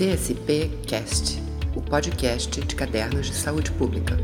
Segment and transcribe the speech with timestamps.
[0.00, 1.38] CSP Cast,
[1.76, 4.16] o podcast de cadernos de saúde pública.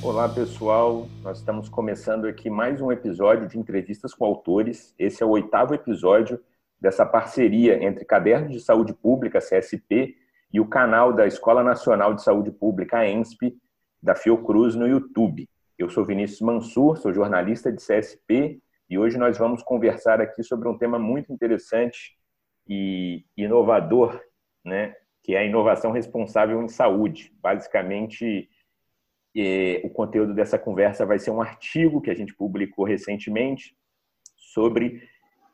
[0.00, 1.08] Olá, pessoal.
[1.20, 4.94] Nós estamos começando aqui mais um episódio de entrevistas com autores.
[5.00, 6.38] Esse é o oitavo episódio
[6.80, 10.14] dessa parceria entre Cadernos de Saúde Pública, CSP,
[10.52, 13.56] e o canal da Escola Nacional de Saúde Pública, a ENSP,
[14.00, 15.48] da Fiocruz, no YouTube.
[15.76, 20.68] Eu sou Vinícius Mansur, sou jornalista de CSP e hoje nós vamos conversar aqui sobre
[20.68, 22.16] um tema muito interessante
[22.68, 24.20] e inovador,
[24.64, 27.32] né, que é a inovação responsável em saúde.
[27.40, 28.48] Basicamente,
[29.36, 33.76] é, o conteúdo dessa conversa vai ser um artigo que a gente publicou recentemente
[34.36, 35.02] sobre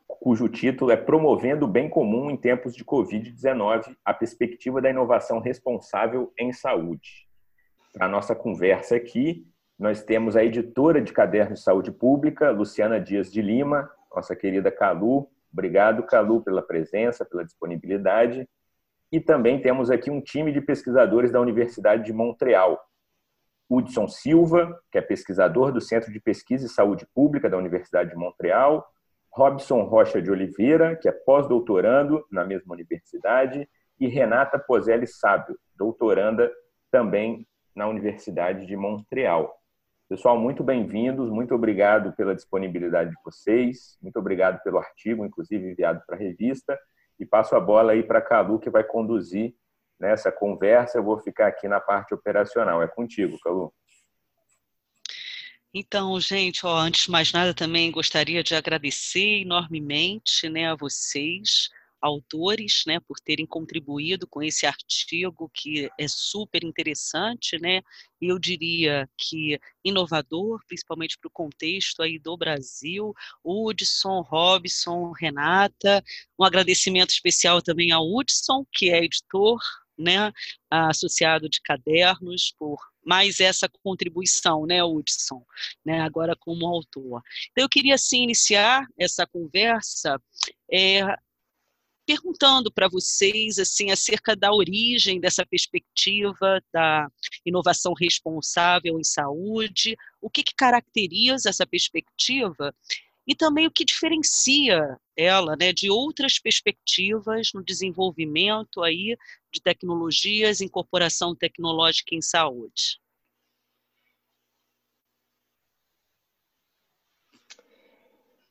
[0.06, 5.38] cujo título é Promovendo o Bem Comum em Tempos de Covid-19, a perspectiva da inovação
[5.38, 7.28] responsável em saúde.
[7.92, 9.46] Para a nossa conversa aqui,
[9.78, 14.70] nós temos a editora de Cadernos de Saúde Pública, Luciana Dias de Lima, nossa querida
[14.70, 18.46] Calu, Obrigado, Calu, pela presença, pela disponibilidade.
[19.10, 22.84] E também temos aqui um time de pesquisadores da Universidade de Montreal.
[23.70, 28.16] Hudson Silva, que é pesquisador do Centro de Pesquisa e Saúde Pública da Universidade de
[28.16, 28.84] Montreal.
[29.30, 33.69] Robson Rocha de Oliveira, que é pós-doutorando na mesma universidade.
[34.00, 36.52] E Renata Pozelli Sábio, doutoranda
[36.91, 39.56] também na Universidade de Montreal.
[40.06, 46.02] Pessoal, muito bem-vindos, muito obrigado pela disponibilidade de vocês, muito obrigado pelo artigo, inclusive enviado
[46.06, 46.78] para a revista,
[47.19, 49.55] e passo a bola aí para a Calu, que vai conduzir
[49.98, 50.98] nessa conversa.
[50.98, 52.82] Eu vou ficar aqui na parte operacional.
[52.82, 53.72] É contigo, Calu.
[55.72, 61.70] Então, gente, ó, antes de mais nada, também gostaria de agradecer enormemente né, a vocês
[62.05, 67.80] autores, né, por terem contribuído com esse artigo que é super interessante, né,
[68.20, 76.05] eu diria que inovador, principalmente para o contexto aí do Brasil, Hudson, Robson, Renata,
[76.38, 79.58] um agradecimento especial também ao Hudson, que é editor,
[79.97, 80.30] né,
[80.70, 85.42] associado de cadernos, por mais essa contribuição, né, Hudson,
[85.84, 87.22] né, agora como autor.
[87.50, 90.21] Então, eu queria, assim, iniciar essa conversa
[90.71, 91.00] é,
[92.06, 97.09] perguntando para vocês assim acerca da origem dessa perspectiva da
[97.44, 102.75] inovação responsável em saúde, o que, que caracteriza essa perspectiva
[103.26, 109.16] e também o que diferencia ela né, de outras perspectivas no desenvolvimento aí
[109.53, 112.98] de tecnologias, incorporação tecnológica em saúde.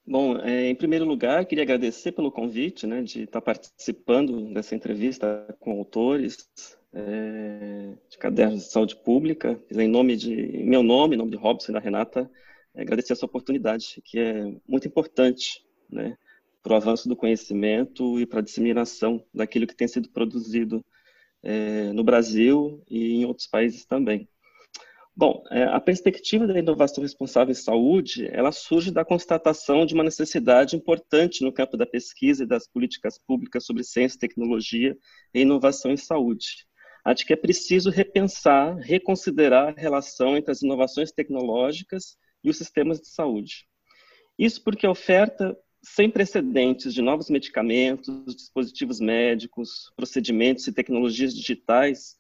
[0.06, 5.56] Bom, é, em primeiro lugar, queria agradecer pelo convite, né, de estar participando dessa entrevista
[5.62, 6.50] com autores
[6.92, 9.58] é, de cadernos de saúde pública.
[9.72, 12.30] Em nome de meu nome, em nome de Robson e da Renata,
[12.76, 16.18] é, agradecer essa oportunidade, que é muito importante, né,
[16.62, 20.84] para o avanço do conhecimento e para a disseminação daquilo que tem sido produzido
[21.42, 24.28] é, no Brasil e em outros países também.
[25.16, 30.04] Bom, é, a perspectiva da inovação responsável em saúde, ela surge da constatação de uma
[30.04, 34.98] necessidade importante no campo da pesquisa e das políticas públicas sobre ciência, tecnologia
[35.32, 36.66] e inovação em saúde.
[37.06, 42.58] A de que é preciso repensar, reconsiderar a relação entre as inovações tecnológicas e os
[42.58, 43.68] sistemas de saúde.
[44.40, 52.16] Isso porque a oferta sem precedentes de novos medicamentos, dispositivos médicos, procedimentos e tecnologias digitais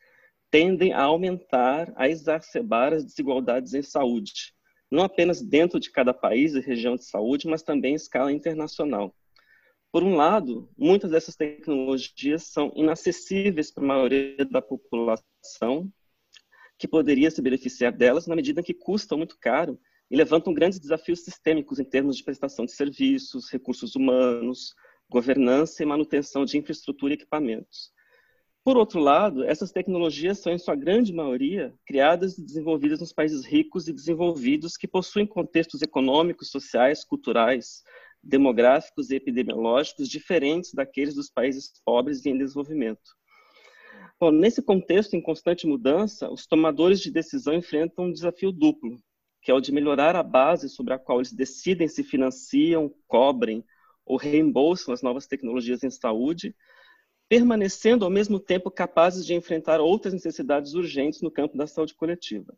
[0.54, 4.54] tendem a aumentar, a exacerbar as desigualdades em saúde,
[4.92, 9.16] não apenas dentro de cada país e região de saúde, mas também em escala internacional.
[9.92, 15.92] Por um lado, muitas dessas tecnologias são inacessíveis para a maioria da população,
[16.78, 19.80] que poderia se beneficiar delas na medida que custam muito caro
[20.12, 24.76] e levantam grandes desafios sistêmicos em termos de prestação de serviços, recursos humanos,
[25.10, 27.92] governança e manutenção de infraestrutura e equipamentos.
[28.64, 33.46] Por outro lado, essas tecnologias são, em sua grande maioria, criadas e desenvolvidas nos países
[33.46, 37.84] ricos e desenvolvidos que possuem contextos econômicos, sociais, culturais,
[38.24, 43.02] demográficos e epidemiológicos diferentes daqueles dos países pobres e em desenvolvimento.
[44.18, 48.98] Bom, nesse contexto em constante mudança, os tomadores de decisão enfrentam um desafio duplo,
[49.42, 53.62] que é o de melhorar a base sobre a qual eles decidem se financiam, cobrem
[54.06, 56.56] ou reembolsam as novas tecnologias em saúde,
[57.30, 62.56] permanecendo ao mesmo tempo capazes de enfrentar outras necessidades urgentes no campo da saúde coletiva.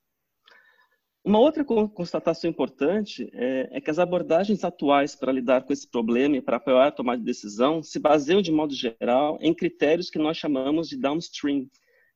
[1.26, 6.38] Uma outra constatação importante é, é, que as abordagens atuais para lidar com esse problema
[6.38, 10.20] e para apoiar a tomada de decisão se baseiam, de modo geral, em critérios que
[10.20, 11.68] nós chamamos de downstream,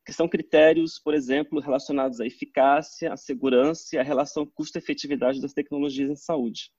[0.06, 5.54] que são critérios, por exemplo, relacionados à eficácia, à segurança e à relação custo-efetividade das
[5.54, 6.72] tecnologias em saúde.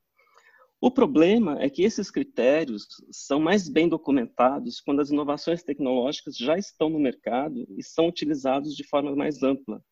[0.82, 6.56] O problema é que esses critérios são mais bem documentados quando as inovações tecnológicas já
[6.56, 9.85] estão no mercado e são utilizados de forma mais ampla.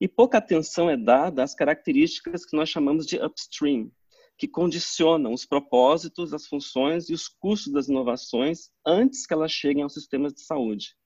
[0.00, 3.92] E pouca atenção é dada às características que nós chamamos de upstream,
[4.38, 9.82] que condicionam os propósitos, as funções e os custos das inovações antes que elas cheguem
[9.82, 10.96] aos sistemas de saúde.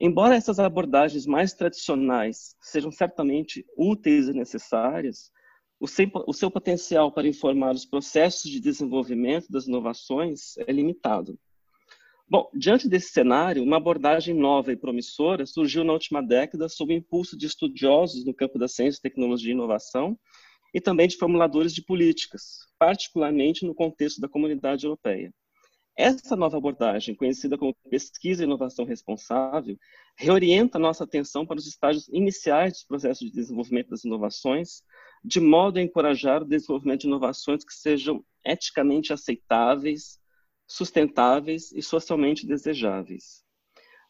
[0.00, 5.30] Embora essas abordagens mais tradicionais sejam certamente úteis e necessárias,
[5.80, 5.86] o
[6.32, 11.38] seu, potencial para informar os processos de desenvolvimento das inovações é limitado.
[12.28, 16.96] Bom, diante desse cenário, uma abordagem nova e promissora surgiu na última década sob o
[16.96, 20.18] impulso de estudiosos no campo da ciência, tecnologia e inovação
[20.74, 25.32] e também de formuladores de políticas, particularmente no contexto da comunidade europeia.
[25.96, 29.76] Essa nova abordagem, conhecida como pesquisa e inovação responsável,
[30.16, 34.82] reorienta nossa atenção para os estágios iniciais dos processos de desenvolvimento das inovações,
[35.24, 40.18] de modo a encorajar o desenvolvimento de inovações que sejam eticamente aceitáveis,
[40.66, 43.42] sustentáveis e socialmente desejáveis.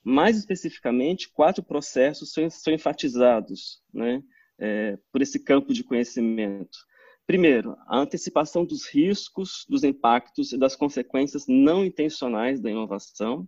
[0.02, 4.22] Mais especificamente, quatro processos são, são enfatizados né,
[4.58, 6.78] é, por esse campo de conhecimento.
[7.26, 13.46] Primeiro, a antecipação dos riscos, dos impactos e das consequências não intencionais da inovação.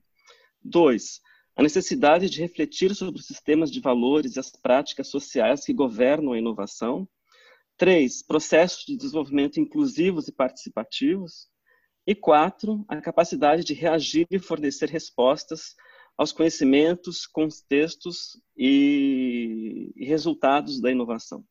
[0.62, 1.21] Dois,
[1.57, 6.33] a necessidade de refletir sobre os sistemas de valores e as práticas sociais que governam
[6.33, 7.09] a inovação.
[7.81, 11.49] Três, processos de desenvolvimento inclusivos e participativos.
[12.06, 15.75] E quatro, a capacidade de reagir e fornecer respostas
[16.15, 21.43] aos conhecimentos, contextos e, resultados da inovação.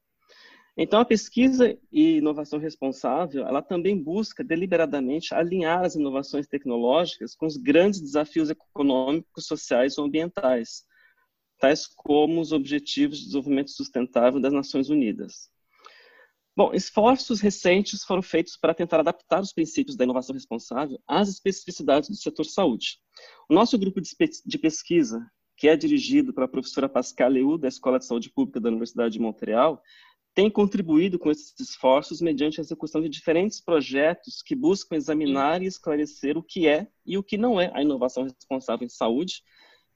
[0.77, 7.47] Então, a pesquisa e inovação responsável, ela também busca deliberadamente alinhar as inovações tecnológicas com
[7.47, 10.85] os grandes desafios econômicos, sociais ou ambientais,
[11.57, 15.49] tais como os Objetivos de Desenvolvimento Sustentável das Nações Unidas.
[16.59, 22.09] Bom, esforços recentes foram feitos para tentar adaptar os princípios da inovação responsável às especificidades
[22.09, 22.97] do setor saúde.
[23.49, 25.25] O nosso grupo de pesquisa,
[25.55, 29.21] que é dirigido pela professora Pascal Leu, da Escola de Saúde Pública da Universidade de
[29.21, 29.81] Montreal,
[30.35, 35.65] tem contribuído com esses esforços mediante a execução de diferentes projetos que buscam examinar e
[35.65, 39.43] esclarecer o que é e o que não é a inovação responsável em saúde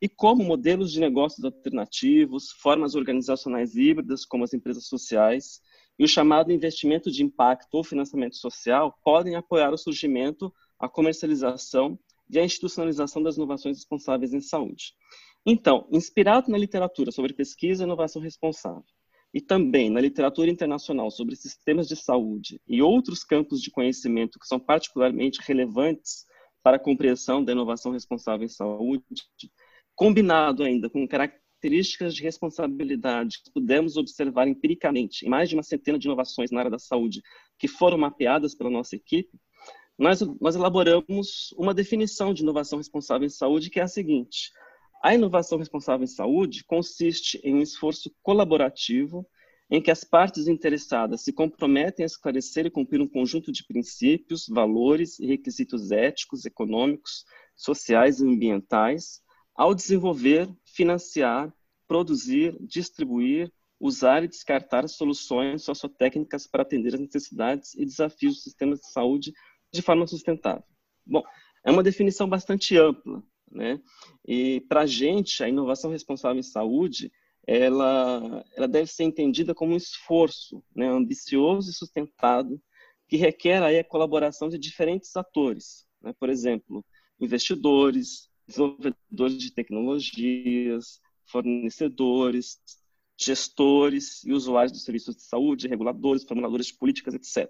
[0.01, 5.61] e como modelos de negócios alternativos, formas organizacionais híbridas, como as empresas sociais,
[5.97, 11.97] e o chamado investimento de impacto ou financiamento social podem apoiar o surgimento, a comercialização
[12.29, 14.93] e a institucionalização das inovações responsáveis em saúde.
[15.45, 18.83] Então, inspirado na literatura sobre pesquisa e inovação responsável,
[19.33, 24.47] e também na literatura internacional sobre sistemas de saúde e outros campos de conhecimento que
[24.47, 26.25] são particularmente relevantes
[26.61, 29.03] para a compreensão da inovação responsável em saúde,
[29.95, 31.03] combinado ainda com
[31.63, 36.59] características de responsabilidade que pudemos observar empiricamente em mais de uma centena de inovações na
[36.59, 37.21] área da saúde
[37.57, 39.31] que foram mapeadas pela nossa equipe,
[39.97, 44.51] nós, nós elaboramos uma definição de inovação responsável em saúde que é a seguinte:
[45.01, 49.25] a inovação responsável em saúde consiste em um esforço colaborativo
[49.71, 54.47] em que as partes interessadas se comprometem a esclarecer e cumprir um conjunto de princípios,
[54.47, 57.23] valores e requisitos éticos, econômicos,
[57.55, 59.23] sociais e ambientais
[59.55, 61.53] ao desenvolver, financiar,
[61.87, 68.79] produzir, distribuir, usar e descartar soluções sociotécnicas para atender as necessidades e desafios dos sistemas
[68.79, 69.33] de saúde
[69.71, 70.63] de forma sustentável.
[71.05, 71.23] Bom,
[71.65, 73.21] é uma definição bastante ampla,
[73.51, 73.79] né?
[74.25, 77.11] E para a gente, a inovação responsável em saúde,
[77.45, 82.61] ela, ela deve ser entendida como um esforço né, ambicioso e sustentado
[83.07, 86.13] que requer aí a colaboração de diferentes atores, né?
[86.17, 86.85] por exemplo,
[87.19, 92.59] investidores, desenvolvedores de tecnologias, fornecedores,
[93.17, 97.49] gestores e usuários dos serviços de saúde, reguladores, formuladores de políticas, etc.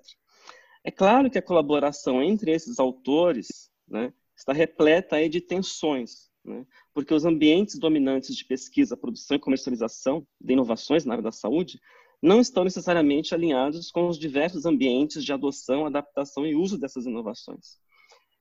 [0.84, 6.66] É claro que a colaboração entre esses autores né, está repleta aí de tensões, né,
[6.94, 11.80] porque os ambientes dominantes de pesquisa, produção e comercialização de inovações na área da saúde
[12.22, 17.83] não estão necessariamente alinhados com os diversos ambientes de adoção, adaptação e uso dessas inovações.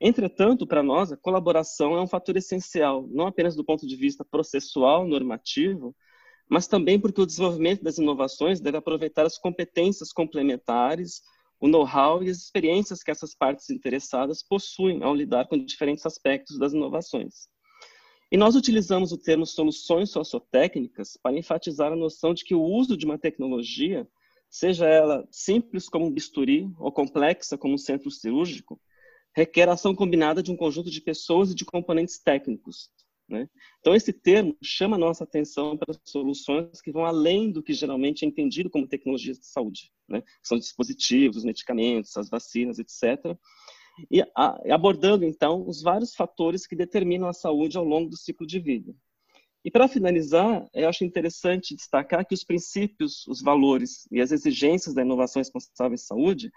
[0.05, 4.25] Entretanto, para nós, a colaboração é um fator essencial, não apenas do ponto de vista
[4.25, 5.95] processual, normativo,
[6.51, 11.23] mas também porque o desenvolvimento das inovações deve aproveitar as competências complementares,
[11.61, 16.59] o know-how e as experiências que essas partes interessadas possuem ao lidar com diferentes aspectos
[16.59, 17.47] das inovações.
[18.33, 22.97] E nós utilizamos o termo soluções sociotécnicas para enfatizar a noção de que o uso
[22.97, 24.05] de uma tecnologia,
[24.51, 28.81] seja ela simples como um bisturi ou complexa como um centro cirúrgico,
[29.35, 32.91] requer ação combinada de um conjunto de pessoas e de componentes técnicos,
[33.29, 33.49] Né?
[33.81, 38.25] Então, esse termo chama a nossa atenção para soluções que vão além do que geralmente
[38.25, 40.23] é entendido como tecnologias de saúde, né?
[40.43, 43.37] são dispositivos, medicamentos, as vacinas, etc.
[44.11, 48.47] E a, abordando, então, os vários fatores que determinam a saúde ao longo do ciclo
[48.47, 48.95] de vida.
[49.65, 54.95] E para finalizar, eu acho interessante destacar que os princípios, os valores e as exigências
[54.95, 56.51] da inovação responsável em saúde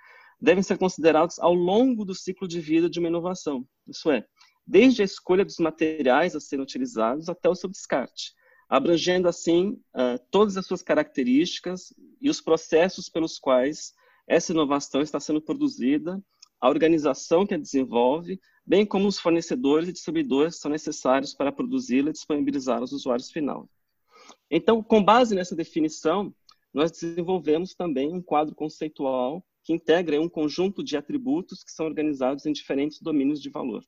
[0.45, 3.67] devem ser considerados ao longo do ciclo de vida de uma inovação.
[3.87, 4.25] Isso é,
[4.65, 8.31] desde a escolha dos materiais a serem utilizados até o seu descarte,
[8.69, 13.93] abrangendo assim uh, todas as suas características e os processos pelos quais
[14.27, 16.23] essa inovação está sendo produzida,
[16.61, 21.51] a organização que a desenvolve, bem como os fornecedores e distribuidores que são necessários para
[21.51, 23.67] produzi-la e disponibilizar aos usuários final.
[24.49, 26.33] Então, com base nessa definição,
[26.73, 32.45] nós desenvolvemos também um quadro conceitual que integra um conjunto de atributos que são organizados
[32.45, 33.83] em diferentes domínios de valor.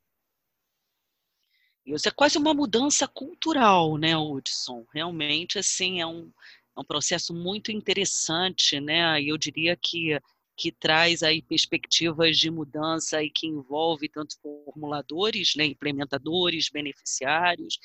[1.85, 4.85] Isso é quase uma mudança cultural, né, Hudson?
[4.91, 6.31] Realmente, assim, é um,
[6.75, 9.21] é um processo muito interessante, né?
[9.21, 10.19] Eu diria que
[10.59, 17.77] que traz aí perspectivas de mudança e que envolve tanto formuladores, né, implementadores, beneficiários,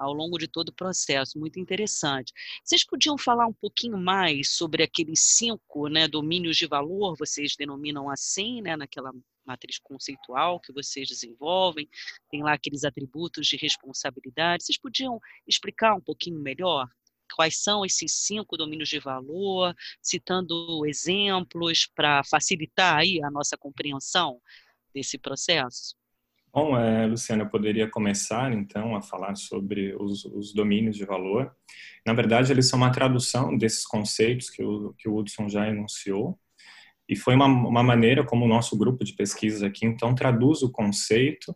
[0.00, 2.32] ao longo de todo o processo, muito interessante.
[2.64, 8.08] Vocês podiam falar um pouquinho mais sobre aqueles cinco né, domínios de valor, vocês denominam
[8.08, 9.12] assim, né, naquela
[9.44, 11.86] matriz conceitual que vocês desenvolvem,
[12.30, 14.64] tem lá aqueles atributos de responsabilidade.
[14.64, 16.88] Vocês podiam explicar um pouquinho melhor
[17.34, 24.40] quais são esses cinco domínios de valor, citando exemplos para facilitar aí a nossa compreensão
[24.94, 25.99] desse processo?
[26.52, 31.54] Bom, é, Luciana, eu poderia começar então a falar sobre os, os, domínios de valor.
[32.04, 36.36] Na verdade, eles são uma tradução desses conceitos que o, que o Hudson já enunciou,
[37.08, 40.70] e foi uma, uma maneira como o nosso grupo de pesquisa aqui então traduz o
[40.70, 41.54] conceito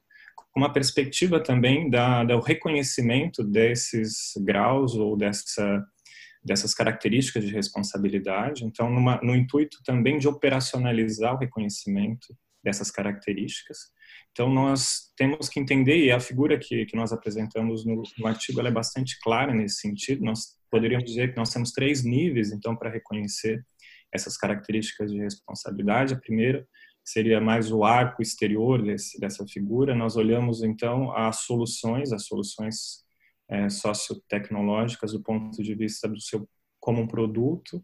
[0.53, 5.85] com uma perspectiva também da, do reconhecimento desses graus ou dessa,
[6.45, 8.65] dessas características de responsabilidade.
[8.65, 13.79] Então, numa, no intuito também de operacionalizar o reconhecimento dessas características.
[14.35, 18.61] Então, nós temos que entender, e a figura que, que nós apresentamos no, no artigo
[18.61, 20.25] é bastante clara nesse sentido.
[20.25, 23.64] Nós poderíamos dizer que nós temos três níveis, então, para reconhecer
[24.12, 26.14] essas características de responsabilidade.
[26.14, 26.67] A primeira
[27.05, 29.95] seria mais o arco exterior desse, dessa figura.
[29.95, 33.05] Nós olhamos então as soluções, as soluções
[33.49, 36.49] é, sociotecnológicas do ponto de vista do seu
[36.81, 37.81] como um produto,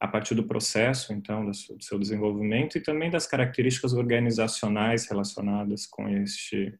[0.00, 6.08] a partir do processo então do seu, desenvolvimento e também das características organizacionais relacionadas com
[6.08, 6.74] este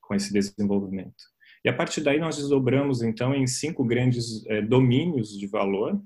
[0.00, 1.24] com esse desenvolvimento.
[1.64, 6.00] E a partir daí nós desdobramos então em cinco grandes é, domínios de valor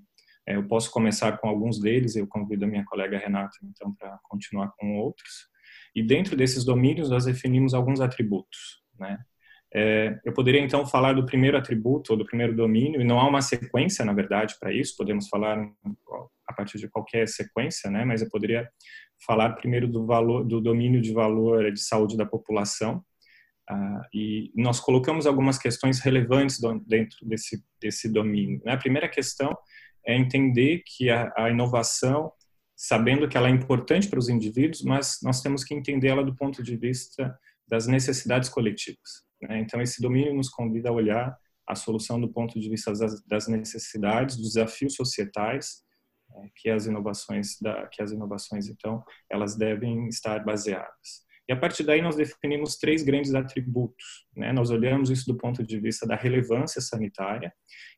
[0.50, 4.18] é, eu posso começar com alguns deles, eu convido a minha colega Renata, então, para
[4.24, 5.48] continuar com outros.
[5.94, 9.18] E dentro desses domínios, nós definimos alguns atributos, né?
[9.72, 13.28] É, eu poderia, então, falar do primeiro atributo ou do primeiro domínio, e não há
[13.28, 15.56] uma sequência, na verdade, para isso, podemos falar
[16.50, 18.04] a partir de qualquer sequência, né?
[18.04, 18.68] Mas eu poderia
[19.24, 23.04] falar primeiro do valor, do domínio de valor de saúde da população,
[23.68, 28.60] ah, e nós colocamos algumas questões relevantes dentro desse, desse domínio.
[28.64, 28.72] Né?
[28.72, 29.56] A primeira questão
[30.04, 32.32] é entender que a, a inovação,
[32.74, 36.64] sabendo que ela é importante para os indivíduos, mas nós temos que entendê-la do ponto
[36.64, 37.38] de vista
[37.68, 39.22] das necessidades coletivas.
[39.40, 39.60] Né?
[39.60, 42.92] Então, esse domínio nos convida a olhar a solução do ponto de vista
[43.28, 45.82] das, necessidades, dos desafios societais
[46.56, 51.28] que as inovações, da, que as inovações então elas devem estar baseadas.
[51.48, 54.26] E a partir daí nós definimos três grandes atributos.
[54.36, 54.52] Né?
[54.52, 57.52] Nós olhamos isso do ponto de vista da relevância sanitária,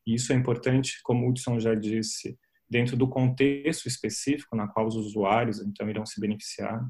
[0.07, 2.37] e isso é importante, como o Hudson já disse,
[2.69, 6.83] dentro do contexto específico na qual os usuários então irão se beneficiar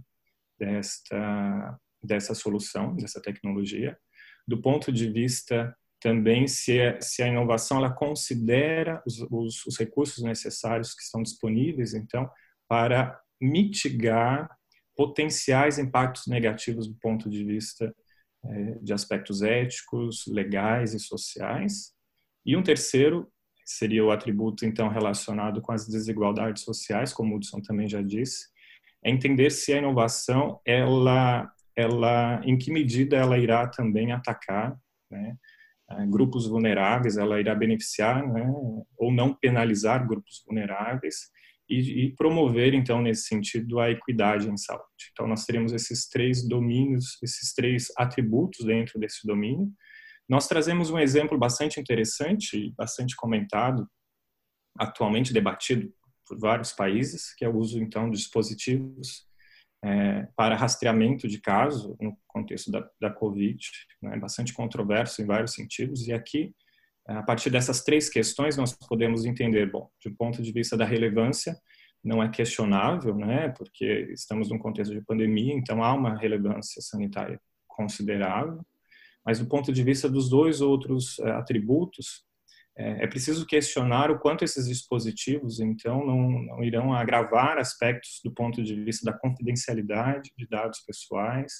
[0.57, 3.97] desta dessa solução, dessa tecnologia.
[4.45, 9.79] Do ponto de vista também se, é, se a inovação ela considera os, os, os
[9.79, 12.29] recursos necessários que estão disponíveis, então,
[12.67, 14.49] para mitigar
[14.97, 17.95] potenciais impactos negativos do ponto de vista
[18.45, 21.93] é, de aspectos éticos, legais e sociais.
[22.45, 23.31] E um terceiro
[23.65, 28.47] seria o atributo então relacionado com as desigualdades sociais, como o Hudson também já disse,
[29.01, 34.77] é entender se a inovação ela ela em que medida ela irá também atacar
[35.09, 35.35] né,
[36.09, 38.45] grupos vulneráveis, ela irá beneficiar né,
[38.97, 41.31] ou não penalizar grupos vulneráveis
[41.69, 44.83] e, e, promover, então, nesse sentido, a equidade em saúde.
[45.11, 49.71] Então, nós teremos esses três domínios, esses três atributos dentro desse domínio.
[50.27, 53.87] Nós trazemos um exemplo bastante interessante, bastante comentado,
[54.77, 55.91] atualmente debatido
[56.27, 59.25] por vários países, que é o uso, então, de dispositivos
[59.83, 63.59] é, para rastreamento de caso no contexto da, da Covid,
[64.01, 66.55] né, bastante controverso em vários sentidos, e aqui,
[67.05, 70.85] a partir dessas três questões, nós podemos entender, bom, de um ponto de vista da
[70.85, 71.53] relevância,
[72.01, 77.39] não é questionável, né, porque estamos num contexto de pandemia, então há uma relevância sanitária
[77.67, 78.61] considerável,
[79.25, 82.25] mas do ponto de vista dos dois outros é, atributos,
[82.75, 88.33] é, é, preciso questionar o quanto esses dispositivos, então, não, não, irão agravar aspectos do
[88.33, 91.51] ponto de vista da confidencialidade de dados pessoais,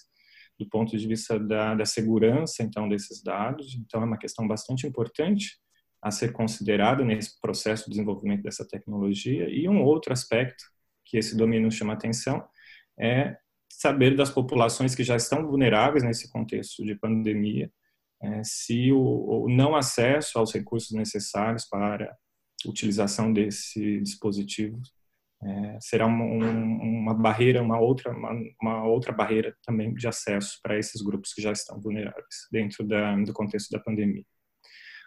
[0.59, 3.75] do ponto de vista da, da segurança, então, desses dados.
[3.75, 5.57] Então, é uma questão bastante importante
[6.01, 9.47] a ser considerada nesse processo de desenvolvimento dessa tecnologia.
[9.49, 10.63] E um outro aspecto
[11.05, 12.43] que esse domínio chama atenção
[12.99, 13.37] é
[13.69, 17.71] saber das populações que já estão vulneráveis nesse contexto de pandemia,
[18.43, 22.15] se o, o, não acesso aos recursos necessários para
[22.65, 24.79] utilização desse dispositivo
[25.45, 30.57] é, será uma, um, uma, barreira, uma outra, uma, uma, outra barreira também de acesso
[30.63, 34.23] para esses grupos que já estão vulneráveis dentro da, do contexto da pandemia.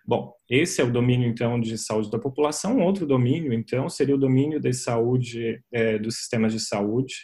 [0.07, 2.79] Bom, esse é o domínio então de saúde da população.
[2.79, 7.15] Outro domínio então seria o domínio de saúde é, dos sistemas de saúde.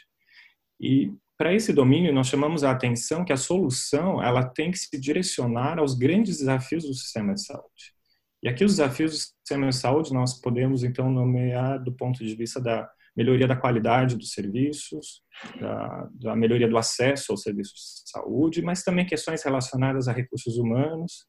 [0.81, 4.97] E para esse domínio, nós chamamos a atenção que a solução ela tem que se
[4.97, 7.93] direcionar aos grandes desafios do sistema de saúde.
[8.41, 12.33] E aqui os desafios do sistema de saúde nós podemos então nomear do ponto de
[12.37, 15.21] vista da melhoria da qualidade dos serviços,
[15.61, 20.57] da, da melhoria do acesso aos serviços de saúde, mas também questões relacionadas a recursos
[20.57, 21.27] humanos,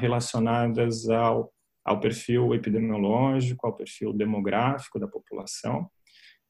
[0.00, 1.52] relacionadas ao,
[1.84, 5.86] ao perfil epidemiológico, ao perfil demográfico da população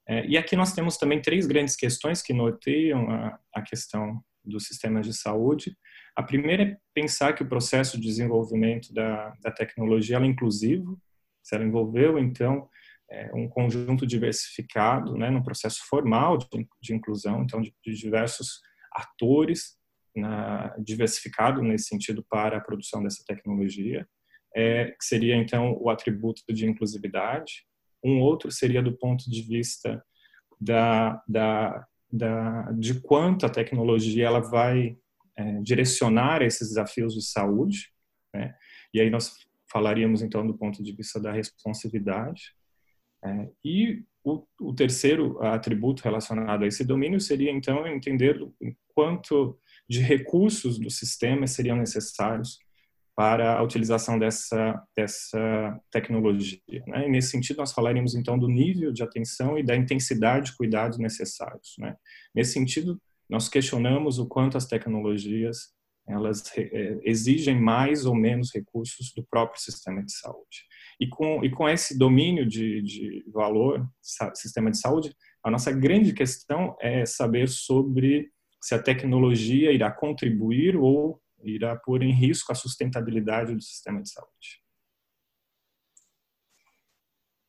[0.07, 4.67] é, e aqui nós temos também três grandes questões que norteiam a, a questão dos
[4.67, 5.77] sistemas de saúde.
[6.15, 11.01] A primeira é pensar que o processo de desenvolvimento da, da tecnologia é inclusivo,
[11.43, 12.69] se ela envolveu, então,
[13.11, 16.47] é, um conjunto diversificado, né, no processo formal de,
[16.81, 18.61] de inclusão, então, de, de diversos
[18.93, 19.77] atores
[20.15, 24.07] na, diversificado nesse sentido para a produção dessa tecnologia,
[24.55, 27.67] é, que seria, então, o atributo de inclusividade.
[28.05, 30.05] Um outro seria do ponto de vista
[30.61, 34.97] da, da, da de quanto a tecnologia ela vai
[35.37, 37.89] é, direcionar esses desafios de saúde,
[38.33, 38.55] né?
[38.93, 39.35] E aí nós
[39.71, 42.55] falaríamos então do ponto de vista da responsividade.
[43.25, 48.39] É, e o, o, terceiro atributo relacionado a esse domínio seria então entender
[48.95, 52.59] quanto de recursos do sistema seriam necessários
[53.17, 56.61] para a utilização dessa, dessa tecnologia.
[56.87, 57.07] Né?
[57.07, 60.99] E nesse sentido, nós falaremos então do nível de atenção e da intensidade de cuidados
[60.99, 61.75] necessários.
[61.79, 61.95] Né?
[62.35, 65.73] Nesse sentido, nós questionamos o quanto as tecnologias
[66.07, 70.67] elas é, exigem mais ou menos recursos do próprio sistema de saúde.
[71.01, 73.87] E com, e com esse domínio de, de valor,
[74.35, 78.29] sistema de saúde, a nossa grande questão é saber sobre
[78.61, 84.11] se a tecnologia irá contribuir ou irá pôr em risco a sustentabilidade do sistema de
[84.11, 84.65] saúde.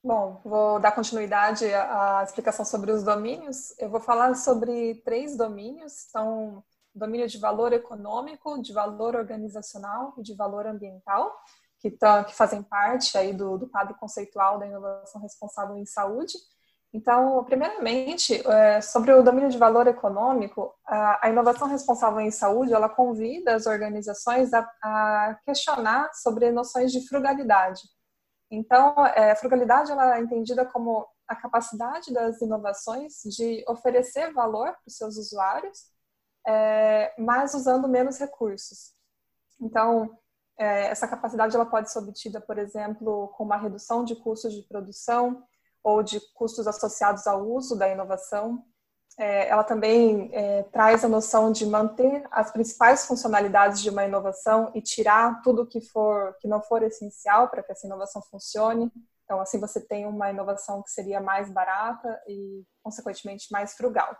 [0.03, 3.73] Bom, vou dar continuidade à explicação sobre os domínios.
[3.79, 10.21] Eu vou falar sobre três domínios, são domínio de valor econômico, de valor organizacional e
[10.21, 11.35] de valor ambiental,
[11.79, 16.33] que, que fazem parte aí do, do quadro conceitual da inovação responsável em saúde.
[16.95, 22.87] Então, primeiramente, é, sobre o domínio de valor econômico, a inovação responsável em saúde, ela
[22.87, 27.81] convida as organizações a, questionar sobre noções de frugalidade.
[28.49, 34.67] Então, é, a frugalidade ela é entendida como a capacidade das inovações de oferecer valor
[34.67, 35.77] para os seus usuários,
[36.47, 38.93] é, mas usando menos recursos.
[39.59, 40.17] Então,
[40.57, 45.43] essa capacidade ela pode ser obtida, por exemplo, com uma redução de custos de produção,
[45.85, 48.65] ou de custos associados ao uso da inovação.
[49.19, 54.71] É, ela também é, traz a noção de manter as principais funcionalidades de uma inovação
[54.73, 58.91] e tirar tudo que for que não for essencial para que essa inovação funcione.
[59.23, 64.17] Então, assim você tem uma inovação que seria mais barata e, consequentemente, mais frugal.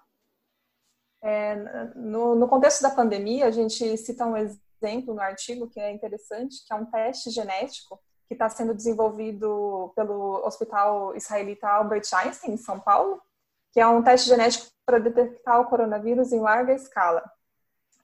[1.23, 1.55] É,
[1.95, 6.63] no, no contexto da pandemia, a gente cita um exemplo no artigo que é interessante,
[6.65, 12.57] que é um teste genético que está sendo desenvolvido pelo Hospital Israelita Albert Einstein, em
[12.57, 13.21] São Paulo,
[13.71, 17.23] que é um teste genético para detectar o coronavírus em larga escala.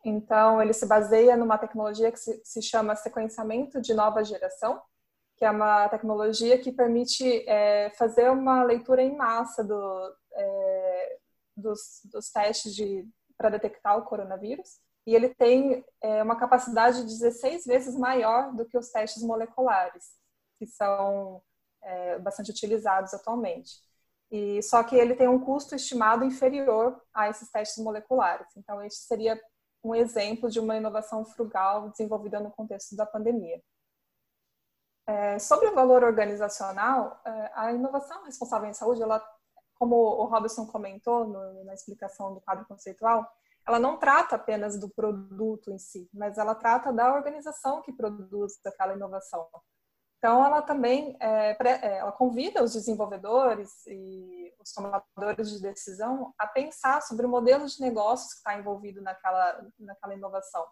[0.04, 4.82] Então, ele se baseia numa tecnologia que se, chama sequenciamento de nova geração,
[5.38, 11.18] que é uma tecnologia que permite é, fazer uma leitura em massa do, é,
[11.56, 12.76] dos, dos, testes
[13.38, 14.80] para detectar o coronavírus.
[15.06, 20.12] E ele tem é, uma capacidade 16 vezes maior do que os testes moleculares,
[20.58, 21.42] que são
[21.82, 23.82] é, bastante utilizados atualmente.
[24.32, 28.48] E só que ele tem um custo estimado inferior a esses testes moleculares.
[28.56, 29.40] Então, este seria
[29.84, 33.62] um exemplo de uma inovação frugal desenvolvida no contexto da pandemia.
[35.08, 39.22] É, sobre o valor organizacional, é, a inovação responsável em saúde, ela,
[39.76, 43.28] como o Robson comentou no, na explicação do quadro conceitual,
[43.68, 48.60] ela não trata apenas do produto em si, mas ela trata da organização que produz
[48.66, 49.48] aquela inovação.
[50.18, 56.46] Então, ela também é, é, ela convida os desenvolvedores e os tomadores de decisão a
[56.46, 60.64] pensar sobre o modelo de negócios que está envolvido naquela, naquela inovação.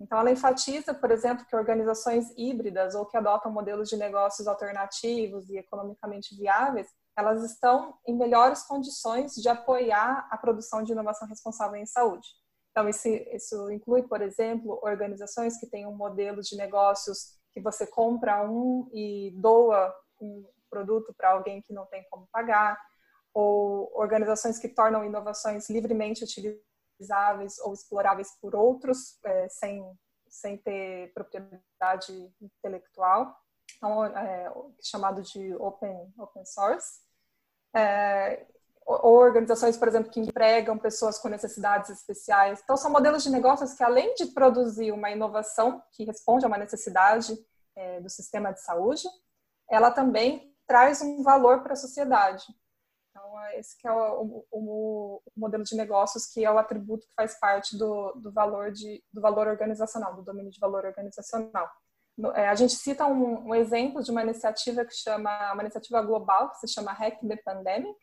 [0.00, 5.48] Então, ela enfatiza, por exemplo, que organizações híbridas ou que adotam modelos de negócios alternativos
[5.50, 11.76] e economicamente viáveis, elas estão em melhores condições de apoiar a produção de inovação responsável
[11.76, 12.28] em saúde.
[12.70, 17.86] Então, isso, isso inclui, por exemplo, organizações que têm um modelo de negócios que você
[17.86, 22.78] compra um e doa um produto para alguém que não tem como pagar,
[23.34, 29.84] ou organizações que tornam inovações livremente utilizáveis ou exploráveis por outros, é, sem,
[30.28, 33.36] sem ter propriedade intelectual,
[33.80, 37.00] então, é, chamado de open, open source.
[37.74, 38.46] É,
[38.84, 42.60] ou organizações, por exemplo, que empregam pessoas com necessidades especiais.
[42.62, 46.58] Então, são modelos de negócios que, além de produzir uma inovação que responde a uma
[46.58, 47.38] necessidade
[47.74, 49.04] é, do sistema de saúde,
[49.70, 52.44] ela também traz um valor para a sociedade.
[53.10, 57.06] Então, é esse que é o, o, o, modelo de negócios que é o atributo
[57.06, 61.70] que faz parte do, do, valor, de, do valor organizacional, do domínio de valor organizacional.
[62.34, 66.50] É, a gente cita um, um, exemplo de uma iniciativa que chama, uma iniciativa global,
[66.50, 67.94] que se chama Hack the Pandemic,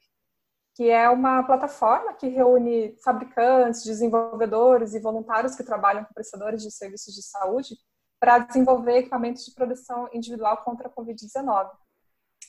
[0.76, 6.72] que é uma plataforma que reúne fabricantes, desenvolvedores e voluntários que trabalham com prestadores de
[6.72, 7.76] serviços de saúde
[8.20, 11.70] para desenvolver equipamentos de proteção individual contra a Covid-19.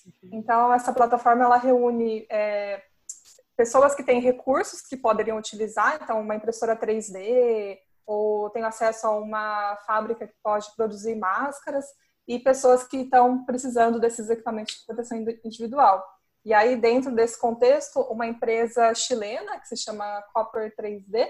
[0.07, 0.31] Uhum.
[0.33, 2.83] Então, essa plataforma ela reúne é,
[3.57, 9.11] pessoas que têm recursos que poderiam utilizar, então, uma impressora 3D, ou tem acesso a
[9.11, 11.85] uma fábrica que pode produzir máscaras,
[12.27, 16.05] e pessoas que estão precisando desses equipamentos de proteção individual.
[16.45, 21.27] E aí, dentro desse contexto, uma empresa chilena, que se chama Copper 3D,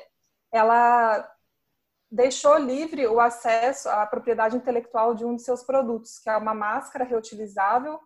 [0.53, 1.29] ela
[2.11, 6.55] deixou livre o acesso à propriedade intelectual de um de seus produtos, que é uma
[6.55, 8.01] máscara reutilizável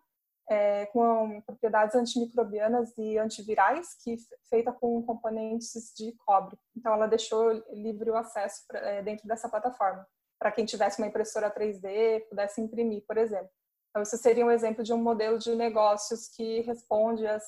[0.49, 4.17] é, com propriedades antimicrobianas e antivirais, que
[4.49, 6.57] feita com componentes de cobre.
[6.75, 10.05] Então, ela deixou livre o acesso pra, é, dentro dessa plataforma,
[10.39, 13.49] para quem tivesse uma impressora 3D, pudesse imprimir, por exemplo.
[13.89, 17.43] Então, isso seria um exemplo de um modelo de negócios que responde às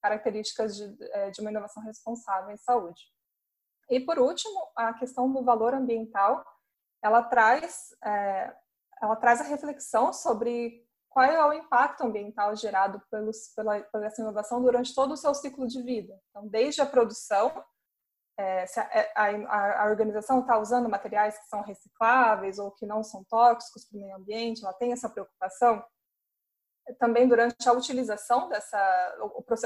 [0.00, 3.02] características de, é, de uma inovação responsável em saúde.
[3.90, 6.44] E, por último, a questão do valor ambiental,
[7.02, 8.54] ela traz, é,
[9.02, 10.86] ela traz a reflexão sobre
[11.18, 15.34] qual é o impacto ambiental gerado pelos, pela, pela essa inovação durante todo o seu
[15.34, 16.16] ciclo de vida.
[16.30, 17.60] Então, desde a produção,
[18.38, 22.86] é, se a, é, a, a organização está usando materiais que são recicláveis ou que
[22.86, 25.84] não são tóxicos para o meio ambiente, ela tem essa preocupação.
[27.00, 29.16] Também durante a utilização dessa,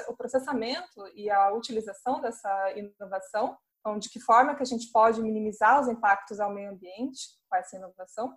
[0.08, 5.20] o processamento e a utilização dessa inovação, então, de que forma que a gente pode
[5.20, 8.34] minimizar os impactos ao meio ambiente com essa inovação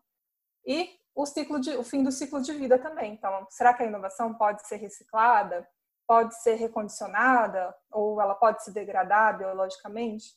[0.68, 3.14] e o ciclo de, o fim do ciclo de vida também.
[3.14, 5.68] Então, será que a inovação pode ser reciclada,
[6.08, 10.34] pode ser recondicionada ou ela pode se degradar biologicamente?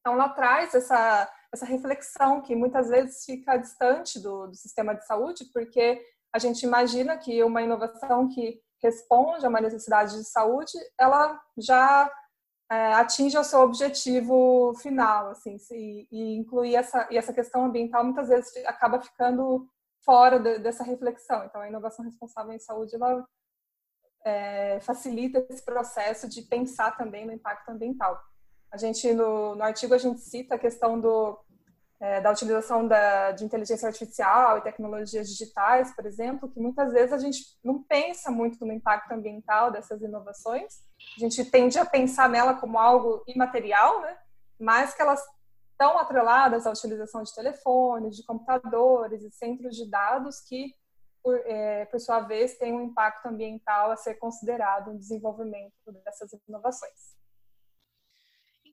[0.00, 5.06] Então, ela traz essa essa reflexão que muitas vezes fica distante do, do sistema de
[5.06, 6.00] saúde, porque
[6.32, 12.10] a gente imagina que uma inovação que responde a uma necessidade de saúde, ela já
[12.70, 18.04] é, atinja o seu objetivo final, assim, e, e incluir essa, e essa questão ambiental
[18.04, 19.66] muitas vezes acaba ficando
[20.04, 21.44] fora de, dessa reflexão.
[21.44, 23.26] Então, a inovação responsável em saúde, ela
[24.24, 28.20] é, facilita esse processo de pensar também no impacto ambiental.
[28.70, 31.38] A gente, no, no artigo, a gente cita a questão do,
[32.00, 37.12] é, da utilização da, de inteligência artificial e tecnologias digitais, por exemplo, que muitas vezes
[37.12, 40.80] a gente não pensa muito no impacto ambiental dessas inovações.
[41.16, 44.16] A gente tende a pensar nela como algo imaterial, né?
[44.58, 45.22] mas que elas
[45.78, 50.74] estão atreladas à utilização de telefones, de computadores e centros de dados que,
[51.22, 55.72] por, é, por sua vez, têm um impacto ambiental a ser considerado no desenvolvimento
[56.04, 57.16] dessas inovações.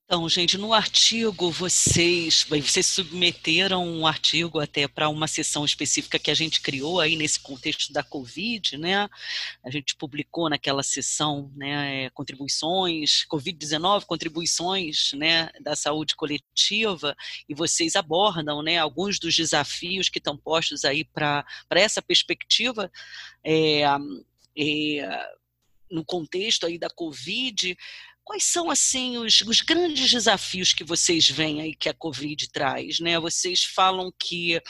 [0.08, 6.30] Então, gente, no artigo vocês, vocês submeteram um artigo até para uma sessão específica que
[6.30, 9.10] a gente criou aí nesse contexto da Covid, né?
[9.64, 17.16] A gente publicou naquela sessão, né, contribuições, Covid-19, contribuições, né, da saúde coletiva,
[17.50, 22.92] e vocês abordam, né, alguns dos desafios que estão postos aí para essa perspectiva.
[23.44, 23.82] É,
[24.56, 25.36] é,
[25.90, 27.76] no contexto aí da Covid,
[28.26, 33.00] quais são assim os, os, grandes desafios que vocês veem aí que a Covid traz,
[33.00, 33.20] né?
[33.20, 34.62] Vocês falam que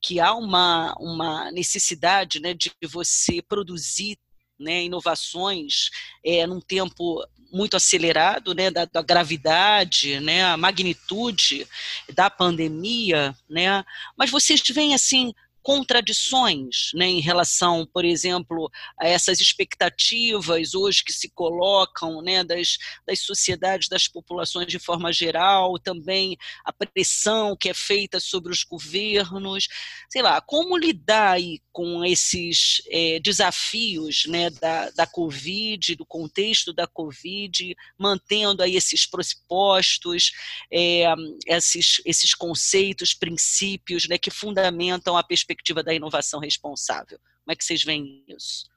[0.00, 4.16] que há uma, uma necessidade né, de você produzir
[4.58, 5.90] né, inovações
[6.24, 11.66] é, num tempo muito acelerado, né, da, da, gravidade, né, a magnitude
[12.14, 13.84] da pandemia, né,
[14.16, 21.12] mas vocês veem assim contradições né, em relação, por exemplo, a essas expectativas hoje que
[21.12, 27.68] se colocam né, das, das sociedades, das populações de forma geral, também a pressão que
[27.68, 29.68] é feita sobre os governos,
[30.08, 36.72] sei lá, como lidar aí com esses é, desafios né, da, da Covid, do contexto
[36.72, 40.32] da Covid, mantendo aí esses pressupostos,
[40.72, 41.04] é,
[41.46, 47.18] esses, esses conceitos, princípios né, que fundamentam a perspectiva perspectiva da inovação responsável.
[47.18, 48.68] Como é que vocês veem isso?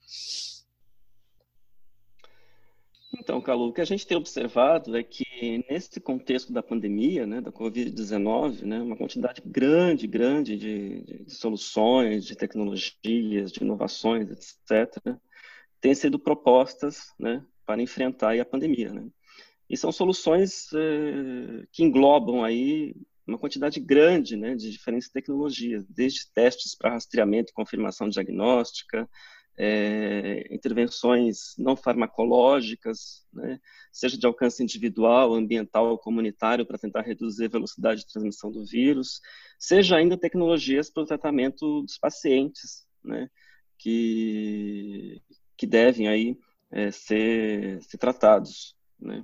[3.20, 7.42] Então, Calu, o que a gente tem observado é que nesse contexto da pandemia, né,
[7.42, 14.98] da Covid-19, né, uma quantidade grande, grande de, de, soluções, de tecnologias, de inovações, etc.,
[15.82, 18.94] têm sido propostas né, para enfrentar a pandemia.
[18.94, 19.06] Né?
[19.70, 22.96] E são soluções eh, que englobam aí
[23.32, 29.10] uma quantidade grande né, de diferentes tecnologias, desde testes para rastreamento e confirmação diagnóstica,
[29.58, 33.60] é, intervenções não farmacológicas, né,
[33.92, 38.66] seja de alcance individual, ambiental ou comunitário, para tentar reduzir a velocidade de transmissão do
[38.66, 39.22] vírus,
[39.60, 43.30] seja ainda tecnologias para o tratamento dos pacientes, né,
[43.78, 45.22] que,
[45.58, 46.38] que devem aí
[46.72, 48.76] é, ser, ser tratados.
[49.00, 49.24] Né.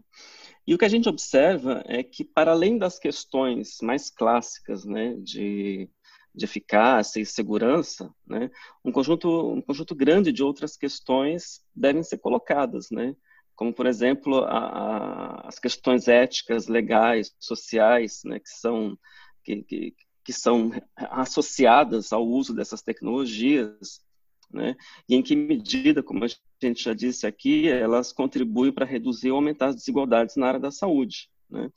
[0.68, 5.16] E o que a gente observa é que, para além das questões mais clássicas né,
[5.16, 5.90] de,
[6.36, 8.52] de eficácia e segurança, né,
[8.84, 13.16] um, conjunto, um conjunto grande de outras questões devem ser colocadas, né,
[13.56, 19.00] como, por exemplo, a, a, as questões éticas, legais, sociais, né, que, são,
[19.46, 24.06] que, que, que são associadas ao uso dessas tecnologias,
[24.52, 24.76] né?
[25.10, 26.28] E em que medida, como a
[26.66, 30.72] gente já disse aqui, elas contribuem para reduzir ou aumentar as desigualdades na área da
[30.72, 31.30] saúde.
[31.50, 31.70] Né?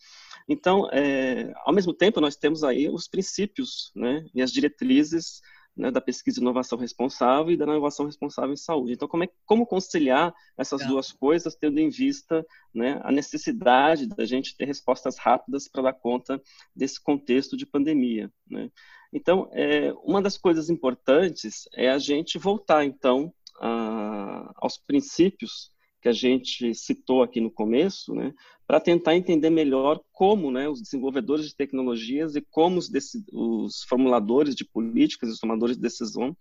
[0.49, 5.41] Então, é, ao mesmo tempo, nós temos aí os princípios né, e as diretrizes
[5.77, 8.93] né, da pesquisa e inovação responsável e da inovação responsável em saúde.
[8.93, 14.25] Então, como, é, como conciliar essas duas coisas, tendo em vista né, a necessidade da
[14.25, 16.41] gente ter respostas rápidas para dar conta
[16.75, 18.31] desse contexto de pandemia.
[18.49, 18.71] Né?
[19.13, 25.71] Então, é, uma das coisas importantes é a gente voltar, então, aos princípios
[26.01, 28.33] que a gente citou aqui no começo, né,
[28.67, 32.91] para tentar entender melhor como né, os desenvolvedores de tecnologias e como os,
[33.33, 36.35] os formuladores de políticas e os tomadores de decisão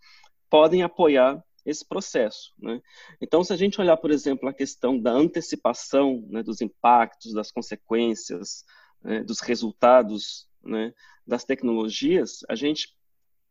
[0.49, 2.53] podem apoiar esse processo.
[2.57, 2.81] Né?
[3.21, 7.51] Então, se a gente olhar, por exemplo, a questão da antecipação né, dos impactos, das
[7.51, 8.63] consequências,
[9.03, 10.93] né, dos resultados né,
[11.27, 12.95] das tecnologias, a gente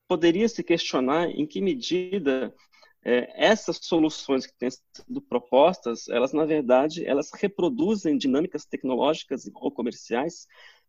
[0.09, 2.55] poderia se questionar em que medida
[3.05, 9.71] é, essas soluções que têm sido propostas, elas na verdade elas reproduzem dinâmicas tecnológicas ou
[9.71, 10.47] comerciais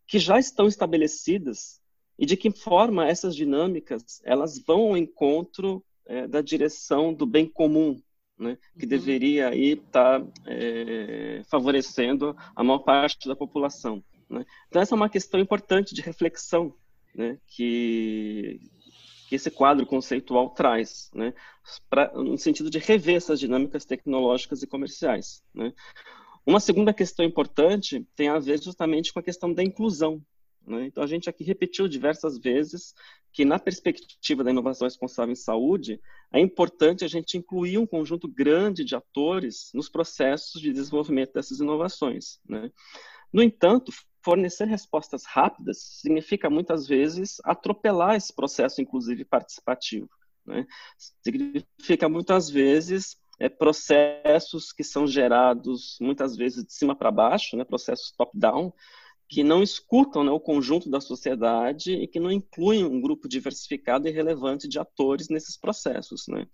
[0.08, 1.80] que já estão estabelecidas
[2.18, 7.48] e de que forma essas dinâmicas elas vão ao encontro é, da direção do bem
[7.48, 8.02] comum,
[8.38, 8.90] né, que uhum.
[8.90, 14.04] deveria aí estar tá, é, favorecendo a maior parte da população.
[14.30, 14.46] Né?
[14.68, 16.74] Então, essa é uma questão importante de reflexão
[17.14, 18.60] né, que,
[19.30, 21.36] que esse quadro conceitual traz, né,
[21.88, 25.44] pra, no sentido de rever essas dinâmicas tecnológicas e comerciais.
[25.54, 25.72] Né?
[26.44, 30.20] Uma segunda questão importante tem a ver justamente com a questão da inclusão.
[30.66, 30.88] Né?
[30.88, 32.96] Então, a gente aqui repetiu diversas vezes
[33.32, 36.02] que, na perspectiva da inovação responsável em saúde,
[36.34, 41.60] é importante a gente incluir um conjunto grande de atores nos processos de desenvolvimento dessas
[41.60, 42.40] inovações.
[42.50, 42.72] Né?
[43.32, 50.10] No entanto, fornecer respostas rápidas significa muitas vezes atropelar esse processo, inclusive participativo.
[50.46, 50.66] Né?
[51.24, 57.64] Significa muitas vezes é, processos que são gerados muitas vezes de cima para baixo, né?
[57.64, 58.74] processos top-down,
[59.30, 64.08] que não escutam né, o conjunto da sociedade e que não incluem um grupo diversificado
[64.08, 66.28] e relevante de atores nesses processos.
[66.28, 66.48] Né?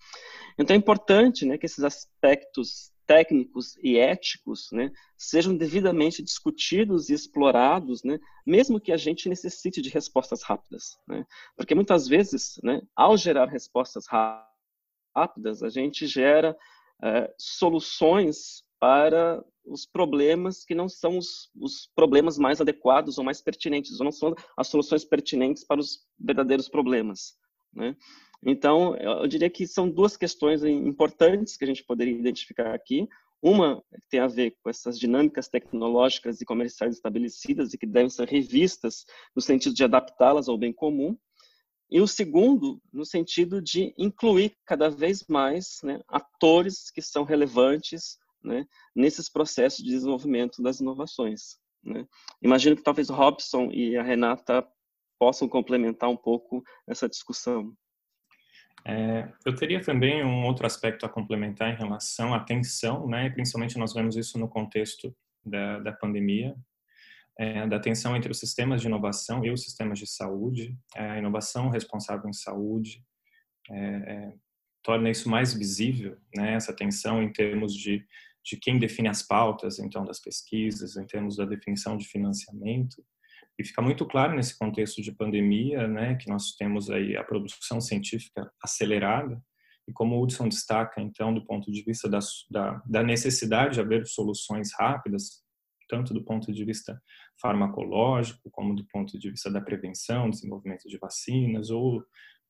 [0.60, 7.14] Então é importante né, que esses aspectos técnicos e éticos né, sejam devidamente discutidos e
[7.14, 10.98] explorados, né, mesmo que a gente necessite de respostas rápidas.
[11.08, 11.26] Né?
[11.56, 16.58] Porque muitas vezes, né, ao gerar respostas rápidas, a gente gera
[17.04, 23.42] é, soluções para os problemas que não são os, os, problemas mais adequados ou mais
[23.42, 27.34] pertinentes, ou não são as soluções pertinentes para os verdadeiros problemas.
[28.46, 33.10] Então, eu diria que são duas questões importantes que a gente poderia identificar aqui.
[33.42, 38.28] Uma tem a ver com essas dinâmicas tecnológicas e comerciais estabelecidas e que devem ser
[38.28, 39.04] revistas
[39.36, 41.18] no sentido de adaptá-las ao bem comum.
[41.90, 48.18] E o segundo, no sentido de incluir cada vez mais né, atores que são relevantes
[48.44, 51.58] né, nesses processos de desenvolvimento das inovações.
[51.84, 52.08] Né.
[52.42, 54.68] Imagino que talvez o Robson e a Renata
[55.20, 57.76] possam complementar um pouco essa discussão.
[58.88, 63.30] É, eu teria também um outro aspecto a complementar em relação à tensão, né?
[63.30, 66.56] Principalmente nós vemos isso no contexto da, da pandemia,
[67.38, 71.18] é, da tensão entre os sistemas de inovação e os sistemas de saúde, é, a
[71.18, 73.04] inovação responsável em saúde
[73.72, 74.34] é, é,
[74.84, 76.54] torna isso mais visível, né?
[76.54, 78.06] Essa tensão em termos de
[78.46, 83.04] de quem define as pautas, então, das pesquisas, em termos da definição de financiamento.
[83.58, 87.80] E fica muito claro nesse contexto de pandemia, né, que nós temos aí a produção
[87.80, 89.42] científica acelerada,
[89.88, 93.82] e como o Hudson destaca, então, do ponto de vista da, da, da necessidade de
[93.82, 95.44] haver soluções rápidas,
[95.88, 97.00] tanto do ponto de vista
[97.40, 102.04] farmacológico, como do ponto de vista da prevenção, desenvolvimento de vacinas, ou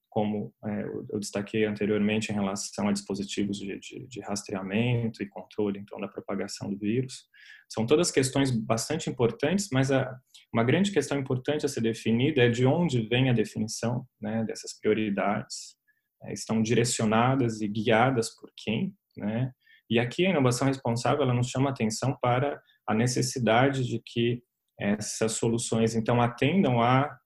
[0.09, 5.77] como é, eu destaquei anteriormente em relação a dispositivos de, de, de, rastreamento e controle
[5.77, 7.25] então da propagação do vírus.
[7.67, 10.17] São todas questões bastante importantes mas a,
[10.55, 14.79] uma grande questão importante a ser definida é de onde vem a definição né, dessas
[14.79, 15.75] prioridades
[16.23, 19.51] é, estão direcionadas e guiadas por quem né
[19.89, 24.41] e aqui a inovação responsável ela nos chama atenção para a necessidade de que
[24.79, 27.17] essas soluções então atendam a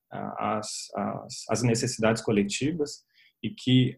[1.64, 3.04] necessidades coletivas
[3.42, 3.96] e que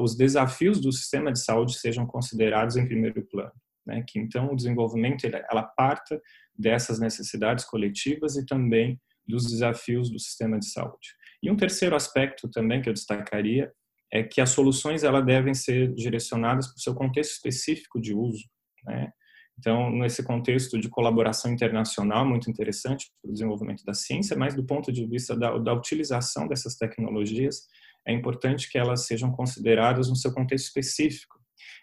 [0.00, 3.52] os desafios do sistema de saúde sejam considerados em primeiro plano.
[3.86, 4.04] Né?
[4.06, 6.20] Que então o desenvolvimento ela parta
[6.58, 11.14] dessas necessidades coletivas e também dos desafios do sistema de saúde.
[11.42, 13.70] E um terceiro aspecto também que eu destacaria
[14.12, 18.44] é que as soluções ela devem ser direcionadas para o seu contexto específico de uso.
[18.84, 19.12] Né?
[19.58, 24.64] Então, nesse contexto de colaboração internacional, muito interessante para o desenvolvimento da ciência, mas do
[24.64, 27.66] ponto de vista da, da utilização dessas tecnologias,
[28.06, 31.38] é importante que elas sejam consideradas no seu contexto específico.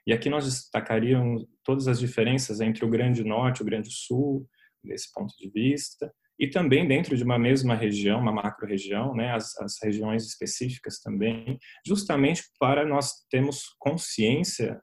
[0.07, 4.47] E aqui nós destacaríamos todas as diferenças entre o Grande Norte o Grande Sul,
[4.85, 9.57] desse ponto de vista, e também dentro de uma mesma região, uma macro-região, né, as,
[9.57, 14.81] as regiões específicas também, justamente para nós termos consciência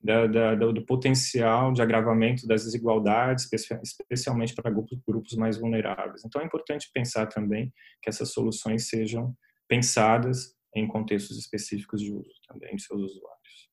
[0.00, 3.48] da, da, do potencial de agravamento das desigualdades,
[3.82, 6.24] especialmente para grupos, grupos mais vulneráveis.
[6.24, 9.34] Então, é importante pensar também que essas soluções sejam
[9.68, 13.71] pensadas em contextos específicos de uso também de seus usuários.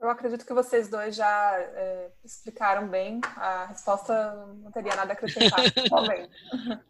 [0.00, 3.20] Eu acredito que vocês dois já é, explicaram bem.
[3.36, 5.60] A resposta não teria nada a acrescentar.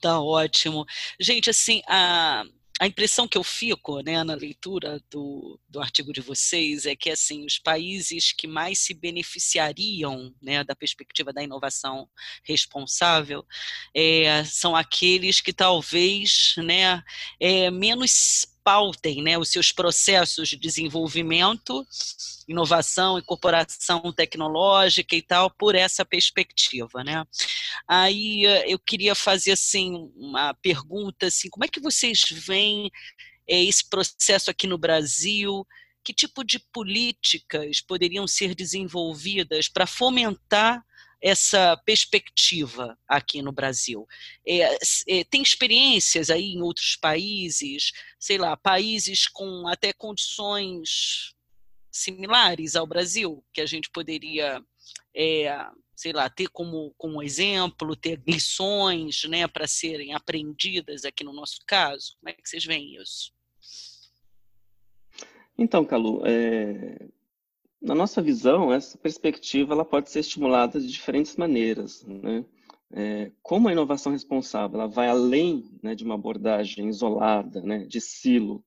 [0.00, 0.86] Tá ótimo.
[1.18, 2.44] Gente, assim, a,
[2.80, 7.10] a impressão que eu fico né, na leitura do, do artigo de vocês é que
[7.10, 12.08] assim os países que mais se beneficiariam né, da perspectiva da inovação
[12.44, 13.44] responsável
[13.92, 17.02] é, são aqueles que talvez né,
[17.40, 21.86] é, menos pautem né, os seus processos de desenvolvimento,
[22.46, 27.02] inovação, incorporação tecnológica e tal, por essa perspectiva.
[27.02, 27.24] Né?
[27.88, 32.90] Aí eh, eu queria fazer assim, uma pergunta, assim, como é que vocês veem
[33.48, 35.66] é, esse processo aqui no Brasil?
[36.04, 40.84] Que tipo de políticas poderiam ser desenvolvidas para fomentar
[41.20, 44.06] essa perspectiva aqui no Brasil?
[44.46, 44.76] É,
[45.08, 51.34] é, tem experiências aí em outros países, sei lá, países com até condições
[51.90, 54.62] similares ao Brasil, que a gente poderia,
[55.14, 61.32] é, sei lá, ter como, como exemplo, ter lições né, para serem aprendidas aqui no
[61.32, 62.16] nosso caso?
[62.20, 63.32] Como é que vocês veem isso?
[65.58, 67.08] Então, Calu, é,
[67.80, 72.04] na nossa visão, essa perspectiva ela pode ser estimulada de diferentes maneiras.
[72.04, 72.44] Né?
[72.92, 78.00] É, como a inovação responsável ela vai além né, de uma abordagem isolada, né, de
[78.00, 78.64] silo,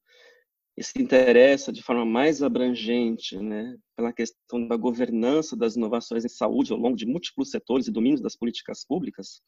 [0.77, 6.29] e se interessa de forma mais abrangente né, pela questão da governança das inovações em
[6.29, 9.41] saúde ao longo de múltiplos setores e domínios das políticas públicas,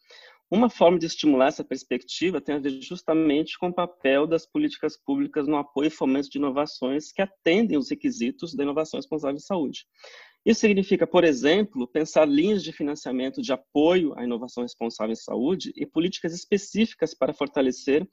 [0.53, 4.95] uma forma de estimular essa perspectiva tem a ver justamente com o papel das políticas
[4.95, 9.39] públicas no apoio e fomento de inovações que atendem os requisitos da inovação responsável em
[9.39, 9.87] saúde.
[10.45, 15.73] Isso significa, por exemplo, pensar linhas de financiamento de apoio à inovação responsável em saúde
[15.75, 18.07] e políticas específicas para fortalecer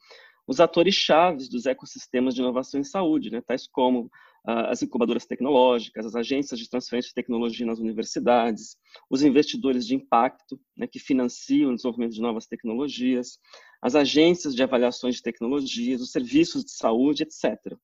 [0.46, 4.10] os atores chaves dos ecossistemas de inovação em saúde, né, tais como
[4.44, 8.76] as incubadoras tecnológicas, as agências de transferência de tecnologia nas universidades,
[9.08, 13.38] os investidores de impacto, né, que financiam o desenvolvimento de novas tecnologias,
[13.82, 17.76] as agências de avaliações de tecnologias, os serviços de saúde, etc.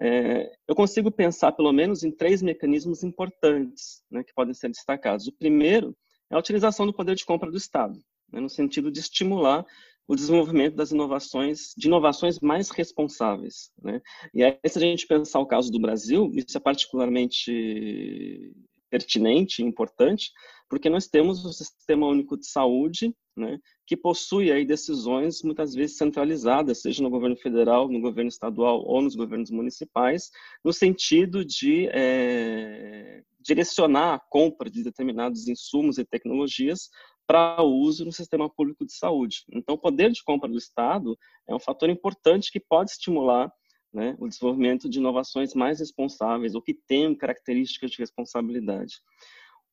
[0.00, 5.26] é, eu consigo pensar pelo menos em três mecanismos importantes né, que podem ser destacados.
[5.26, 5.96] O primeiro
[6.30, 7.98] é a utilização do poder de compra do Estado,
[8.32, 9.64] né, no sentido de estimular
[10.08, 13.70] o desenvolvimento das inovações, de inovações mais responsáveis.
[13.80, 14.00] Né?
[14.32, 18.52] E aí, se a gente pensar o caso do Brasil, isso é particularmente
[18.90, 20.32] pertinente e importante,
[20.66, 25.98] porque nós temos o Sistema Único de Saúde, né, que possui aí decisões muitas vezes
[25.98, 30.30] centralizadas, seja no governo federal, no governo estadual ou nos governos municipais,
[30.64, 36.88] no sentido de é, direcionar a compra de determinados insumos e tecnologias
[37.28, 39.44] para uso no sistema público de saúde.
[39.52, 41.16] Então, o poder de compra do Estado
[41.46, 43.52] é um fator importante que pode estimular
[43.92, 48.94] né, o desenvolvimento de inovações mais responsáveis ou que tenham características de responsabilidade.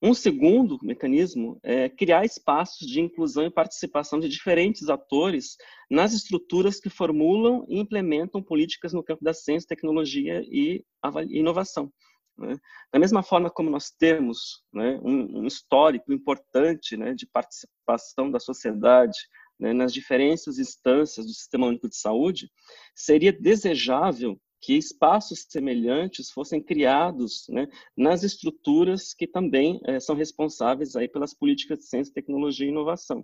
[0.02, 5.56] Um segundo mecanismo é criar espaços de inclusão e participação de diferentes atores
[5.90, 10.84] nas estruturas que formulam e implementam políticas no campo da ciência, tecnologia e
[11.30, 11.90] inovação.
[12.38, 12.58] Né?
[12.92, 18.40] Da mesma forma como nós temos né, um, um, histórico importante né, de participação da
[18.40, 19.18] sociedade
[19.60, 22.52] né, nas diferentes instâncias do Sistema Único de Saúde,
[22.94, 30.96] seria desejável que espaços semelhantes fossem criados né, nas estruturas que também é, são responsáveis
[30.96, 33.24] aí pelas políticas de ciência, tecnologia e inovação.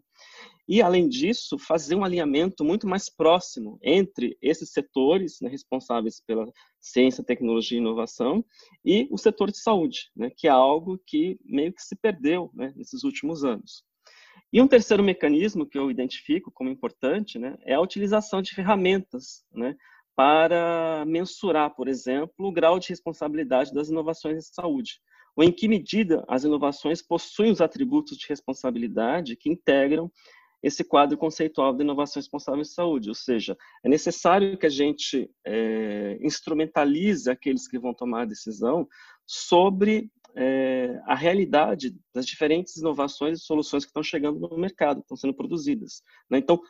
[0.69, 6.45] E, além disso, fazer um alinhamento muito mais próximo entre esses setores né, responsáveis pela
[6.79, 8.45] ciência, tecnologia e inovação
[8.85, 12.71] e o setor de saúde, né, que é algo que meio que se perdeu né,
[12.75, 13.83] nesses últimos anos.
[14.53, 19.43] E um terceiro mecanismo que eu identifico como importante né, é a utilização de ferramentas
[19.51, 19.75] né,
[20.15, 24.99] para mensurar, por exemplo, o grau de responsabilidade das inovações em saúde,
[25.35, 30.11] ou em que medida as inovações possuem os atributos de responsabilidade que integram
[30.61, 35.29] esse quadro conceitual de inovação responsável em saúde, ou seja, é necessário que a gente
[35.45, 38.87] é, instrumentalize aqueles que vão tomar a decisão
[39.25, 45.17] sobre é, a realidade das diferentes inovações e soluções que estão chegando no mercado, estão
[45.17, 46.03] sendo produzidas.
[46.29, 46.37] Né?
[46.37, 46.61] Então,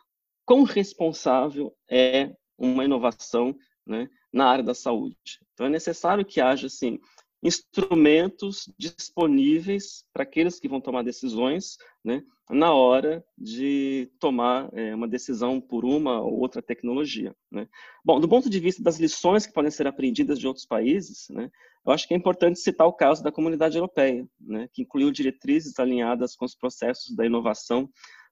[0.46, 5.40] quão responsável é uma inovação né, na área da saúde.
[5.54, 7.00] Então, é necessário que haja, assim,
[7.44, 15.08] instrumentos disponíveis para aqueles que vão tomar decisões né, na hora de tomar é, uma
[15.08, 17.36] decisão por uma ou outra tecnologia.
[17.52, 17.68] Né.
[18.06, 21.50] Bom, do ponto de vista das lições que podem ser aprendidas de outros países, né,
[21.84, 25.80] eu acho que é importante citar o caso da Comunidade Europeia, né, que incluiu diretrizes
[25.80, 27.90] alinhadas com os processos da inovação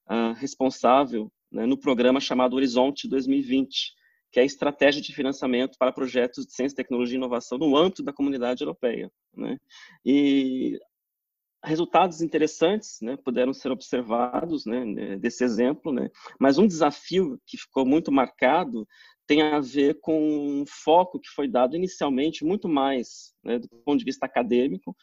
[0.07, 3.93] uh, responsável né, no programa chamado Horizonte 2020,
[4.31, 8.03] que é a estratégia de financiamento para projetos de ciência, tecnologia e inovação no âmbito
[8.03, 9.11] da comunidade europeia.
[9.35, 9.57] Né?
[10.05, 10.79] E
[11.63, 16.09] resultados interessantes né, puderam ser observados né, desse exemplo, né?
[16.39, 18.87] mas um desafio que ficou muito marcado
[19.27, 23.99] tem a ver com um foco que foi dado inicialmente muito mais né, do ponto
[23.99, 24.95] de vista acadêmico,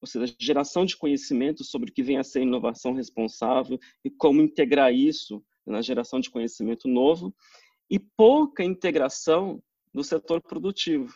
[0.00, 4.40] ou seja, geração de conhecimento sobre o que vem a ser inovação responsável e como
[4.40, 7.34] integrar isso na geração de conhecimento novo,
[7.90, 9.62] e pouca integração
[9.92, 11.14] do setor produtivo.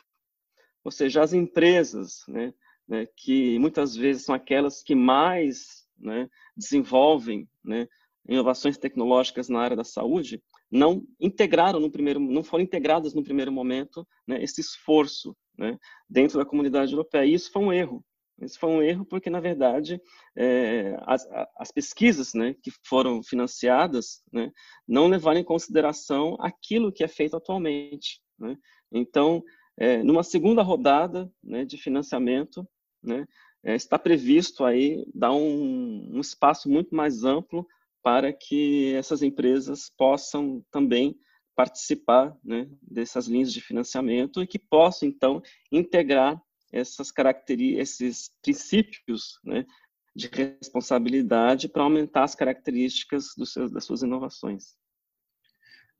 [0.84, 2.54] Ou seja, as empresas, né,
[2.88, 7.86] né, que muitas vezes são aquelas que mais né, desenvolvem né,
[8.28, 13.52] inovações tecnológicas na área da saúde, não integraram no primeiro, não foram integradas no primeiro
[13.52, 17.26] momento né, esse esforço né, dentro da comunidade europeia.
[17.26, 18.04] E isso foi um erro,
[18.40, 20.00] isso foi um erro porque, na verdade,
[20.36, 21.26] é, as,
[21.56, 24.50] as, pesquisas né, que foram financiadas né,
[24.86, 28.20] não levaram em consideração aquilo que é feito atualmente.
[28.38, 28.56] Né?
[28.92, 29.42] Então,
[29.78, 32.66] é, numa segunda rodada né, de financiamento,
[33.02, 33.26] né,
[33.64, 37.66] é, está previsto aí dar um, um espaço muito mais amplo
[38.02, 41.14] para que essas empresas possam também
[41.54, 46.40] participar né, dessas linhas de financiamento e que possam, então, integrar
[46.72, 49.66] essas características, esses princípios né,
[50.14, 54.78] de responsabilidade para aumentar as características seus, das suas inovações.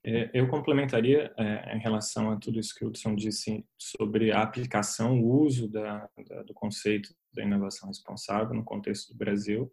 [0.05, 4.43] É, eu complementaria é, em relação a tudo isso que o Hudson disse sobre a
[4.43, 9.71] aplicação, o uso da, da, do conceito da inovação responsável no contexto do Brasil.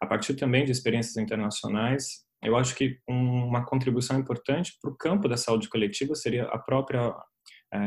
[0.00, 5.26] A partir também de experiências internacionais, eu acho que uma contribuição importante para o campo
[5.26, 7.14] da saúde coletiva seria a própria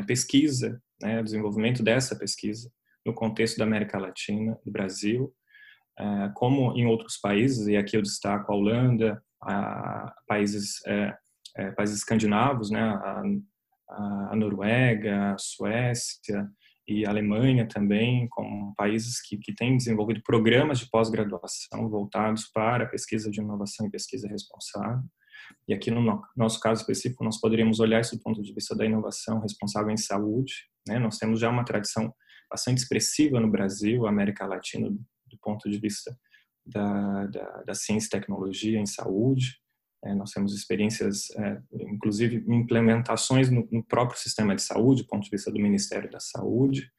[0.07, 2.71] pesquisa, né, desenvolvimento dessa pesquisa
[3.05, 5.33] no contexto da América Latina, do Brasil,
[5.97, 11.97] é, como em outros países, e aqui eu destaco a Holanda, a, países, é, países
[11.97, 13.23] escandinavos, né, a,
[14.31, 16.47] a Noruega, a Suécia
[16.87, 22.87] e a Alemanha também, como países que, que têm desenvolvido programas de pós-graduação voltados para
[22.87, 25.03] pesquisa de inovação e pesquisa responsável.
[25.67, 28.85] E aqui no nosso caso específico, nós poderíamos olhar isso do ponto de vista da
[28.85, 30.53] inovação responsável em saúde.
[30.87, 30.99] Né?
[30.99, 32.13] Nós temos já uma tradição
[32.49, 36.17] bastante expressiva no Brasil, América Latina, do ponto de vista
[36.65, 39.57] da, da, da ciência e tecnologia em saúde.
[40.03, 45.23] É, nós temos experiências, é, inclusive implementações no, no, próprio sistema de saúde, do ponto
[45.23, 46.89] de vista do Ministério da Saúde.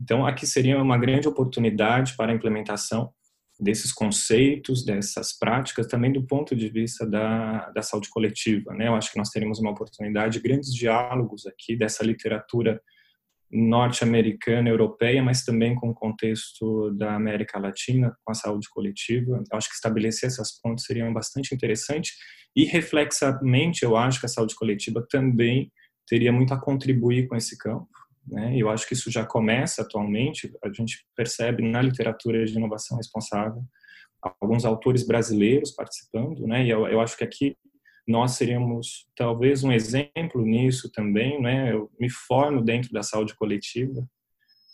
[0.00, 3.12] Então, aqui seria uma grande oportunidade para a implementação
[3.58, 8.74] desses conceitos, dessas práticas, também do ponto de vista da, da saúde coletiva.
[8.74, 8.88] Né?
[8.88, 12.80] Eu acho que nós teremos uma oportunidade, grandes diálogos aqui dessa literatura
[13.50, 19.42] norte-americana, europeia, mas também com o contexto da América Latina, com a saúde coletiva.
[19.50, 22.12] Eu acho que estabelecer essas pontes seria bastante interessante
[22.54, 25.70] e, reflexamente, eu acho que a saúde coletiva também
[26.06, 27.88] teria muito a contribuir com esse campo.
[28.26, 28.56] Né?
[28.56, 33.62] Eu acho que isso já começa atualmente, a gente percebe na literatura de inovação responsável
[34.40, 36.64] alguns autores brasileiros participando, né?
[36.64, 37.56] E eu, eu acho que aqui
[38.08, 41.72] nós seríamos talvez um exemplo nisso também, né?
[41.72, 44.06] Eu me formo dentro da saúde coletiva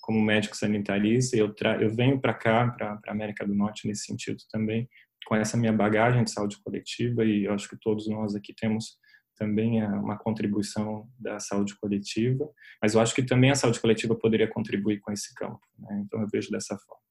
[0.01, 4.05] como médico sanitarista e eu, eu venho para cá, para a América do Norte nesse
[4.05, 4.89] sentido também,
[5.27, 8.99] com essa minha bagagem de saúde coletiva e eu acho que todos nós aqui temos
[9.43, 12.49] também é uma contribuição da saúde coletiva,
[12.81, 16.05] mas eu acho que também a saúde coletiva poderia contribuir com esse campo, né?
[16.07, 17.03] então eu vejo dessa forma.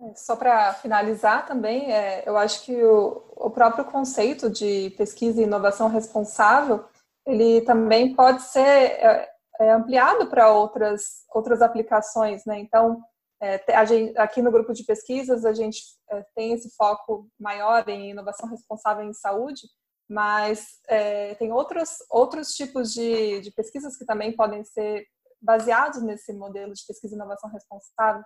[0.00, 5.40] É, só para finalizar também, é, eu acho que o, o, próprio conceito de pesquisa
[5.40, 6.84] e inovação responsável,
[7.26, 9.28] ele também pode ser é,
[9.60, 12.58] é ampliado para outras, outras aplicações, né?
[12.58, 13.02] Então,
[13.40, 15.80] é, gente, aqui no grupo de pesquisas, a gente
[16.10, 19.62] é, tem esse foco maior em inovação responsável em saúde,
[20.08, 25.06] mas é, tem outros, outros tipos de, de pesquisas que também podem ser
[25.40, 28.22] baseados nesse modelo de pesquisa e inovação responsável.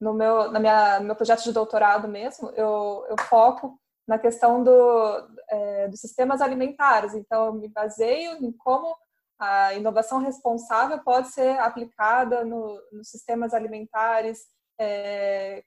[0.00, 3.78] No meu, na minha, no meu projeto de doutorado mesmo, eu, eu foco
[4.08, 7.14] na questão do, é, dos sistemas alimentares.
[7.14, 8.96] Então, eu me baseio em como
[9.38, 14.46] a inovação responsável pode ser aplicada no, nos sistemas alimentares
[14.78, 15.64] é,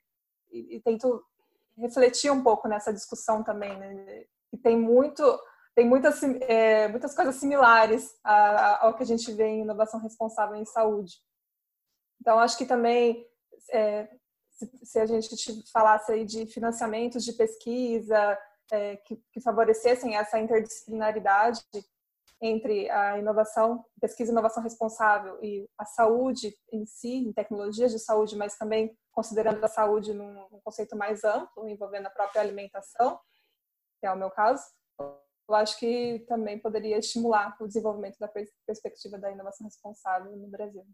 [0.51, 1.23] e, e, tento
[1.77, 4.25] refletir um pouco nessa discussão também, né?
[4.51, 5.23] que tem muito
[5.75, 10.65] tem muitas, é, muitas coisas similares ao que a gente vê em inovação responsável em
[10.65, 11.19] saúde.
[12.21, 13.27] Então, acho que também,
[13.71, 14.07] é,
[14.51, 15.35] se, se, a gente
[15.71, 18.39] falasse aí de financiamentos de pesquisa
[18.71, 21.61] é, que, que, favorecessem essa interdisciplinaridade
[22.39, 27.99] entre a inovação, pesquisa e inovação responsável e a saúde em si, em tecnologias de
[27.99, 33.19] saúde, mas também considerando a saúde num, num conceito mais amplo, envolvendo a própria alimentação,
[33.99, 34.63] que é o meu caso,
[35.47, 38.29] eu acho que também poderia estimular o desenvolvimento da
[38.65, 40.85] perspectiva da inovação responsável no Brasil.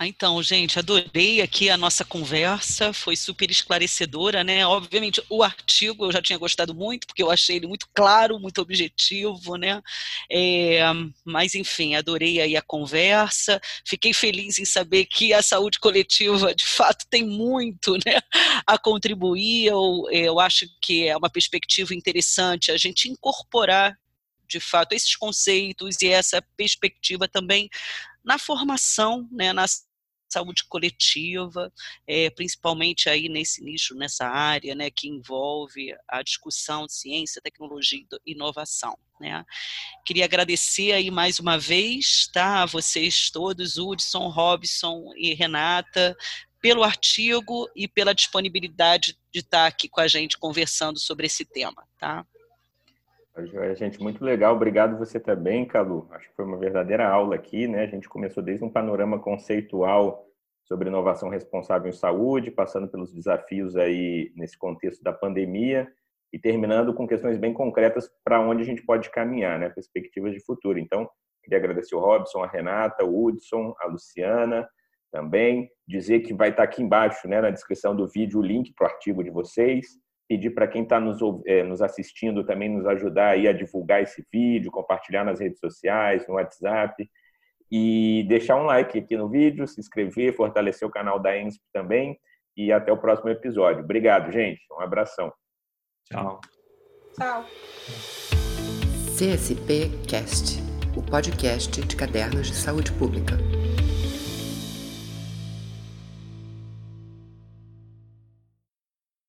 [0.00, 4.64] Ah, então, gente, adorei aqui a nossa conversa, foi super esclarecedora, né?
[4.64, 8.60] Obviamente, o artigo eu já tinha gostado muito, porque eu achei ele muito claro, muito
[8.60, 9.82] objetivo, né?
[10.30, 10.82] É,
[11.24, 16.64] mas, enfim, adorei aí a conversa, fiquei feliz em saber que a saúde coletiva, de
[16.64, 18.20] fato, tem muito né,
[18.64, 19.66] a contribuir.
[19.66, 23.98] Eu, eu acho que é uma perspectiva interessante a gente incorporar
[24.46, 27.68] de fato esses conceitos e essa perspectiva também
[28.24, 29.87] na formação, né, nas
[30.28, 31.72] saúde coletiva,
[32.06, 38.00] é, principalmente aí nesse nicho, nessa área, né, que envolve a discussão de ciência, tecnologia
[38.26, 39.44] e inovação, né.
[40.04, 46.16] Queria agradecer aí mais uma vez, tá, a vocês todos, Hudson, Robson e Renata,
[46.60, 51.86] pelo artigo e pela disponibilidade de estar aqui com a gente conversando sobre esse tema,
[51.98, 52.26] tá?
[53.76, 54.54] Gente, muito legal.
[54.54, 56.08] Obrigado você também, Calu.
[56.10, 57.84] Acho que foi uma verdadeira aula aqui, né?
[57.84, 60.26] A gente começou desde um panorama conceitual
[60.64, 65.88] sobre inovação responsável em saúde, passando pelos desafios aí nesse contexto da pandemia
[66.32, 69.68] e terminando com questões bem concretas para onde a gente pode caminhar, né?
[69.68, 70.78] Perspectivas de futuro.
[70.78, 71.08] Então,
[71.42, 74.68] queria agradecer o Robson, a Renata, o Hudson, a Luciana
[75.12, 75.70] também.
[75.86, 78.90] Dizer que vai estar aqui embaixo, né, na descrição do vídeo, o link para o
[78.90, 79.98] artigo de vocês
[80.28, 84.24] pedir para quem está nos, é, nos, assistindo também nos ajudar aí a divulgar esse
[84.30, 87.08] vídeo, compartilhar nas redes sociais, no WhatsApp
[87.70, 92.18] e deixar um like aqui no vídeo, se inscrever, fortalecer o canal da ENSP também
[92.56, 93.82] e até o próximo episódio.
[93.82, 94.60] Obrigado, gente.
[94.72, 95.32] Um abração.
[96.04, 96.40] Tchau.
[97.14, 97.44] Tchau.
[99.16, 100.60] CSP Cast,
[100.96, 103.57] o podcast de cadernos de saúde pública.